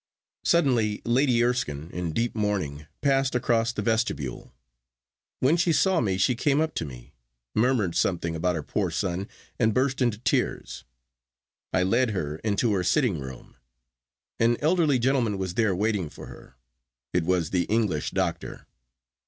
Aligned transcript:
Suddenly 0.43 1.03
Lady 1.05 1.43
Erskine, 1.43 1.91
in 1.91 2.11
deep 2.11 2.33
mourning, 2.33 2.87
passed 3.01 3.35
across 3.35 3.71
the 3.71 3.83
vestibule. 3.83 4.51
When 5.41 5.57
she 5.57 5.71
saw 5.71 5.99
me 6.01 6.17
she 6.17 6.33
came 6.33 6.59
up 6.59 6.73
to 6.77 6.85
me, 6.85 7.13
murmured 7.53 7.93
something 7.93 8.35
about 8.35 8.55
her 8.55 8.63
poor 8.63 8.89
son, 8.89 9.27
and 9.59 9.75
burst 9.75 10.01
into 10.01 10.17
tears. 10.17 10.85
I 11.71 11.83
led 11.83 12.09
her 12.09 12.37
into 12.37 12.73
her 12.73 12.83
sitting 12.83 13.19
room. 13.19 13.57
An 14.39 14.57
elderly 14.59 14.97
gentleman 14.97 15.37
was 15.37 15.53
there 15.53 15.75
waiting 15.75 16.09
for 16.09 16.25
her. 16.25 16.55
It 17.13 17.23
was 17.23 17.51
the 17.51 17.65
English 17.65 18.09
doctor. 18.09 18.65